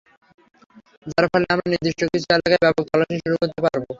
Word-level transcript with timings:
যার 1.07 1.25
ফলে 1.31 1.45
আমরা 1.53 1.67
নির্দিষ্ট 1.71 1.99
কিছু 2.11 2.27
এলাকায় 2.29 2.61
ব্যাপক 2.63 2.83
তল্লাশি 2.89 3.17
শুরু 3.23 3.35
করতে 3.41 3.59
পারব। 3.65 3.81